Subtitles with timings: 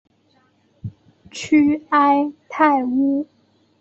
[1.29, 3.27] 屈埃泰乌。